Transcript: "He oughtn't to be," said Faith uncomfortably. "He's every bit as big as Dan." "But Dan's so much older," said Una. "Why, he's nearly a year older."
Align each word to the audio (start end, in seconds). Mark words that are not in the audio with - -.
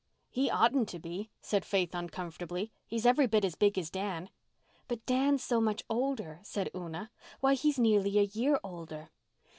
"He 0.31 0.49
oughtn't 0.49 0.89
to 0.89 0.99
be," 0.99 1.29
said 1.43 1.63
Faith 1.63 1.93
uncomfortably. 1.93 2.71
"He's 2.87 3.05
every 3.05 3.27
bit 3.27 3.45
as 3.45 3.53
big 3.53 3.77
as 3.77 3.91
Dan." 3.91 4.31
"But 4.87 5.05
Dan's 5.05 5.43
so 5.43 5.61
much 5.61 5.83
older," 5.91 6.39
said 6.41 6.71
Una. 6.75 7.11
"Why, 7.39 7.53
he's 7.53 7.77
nearly 7.77 8.17
a 8.17 8.23
year 8.23 8.59
older." 8.63 9.11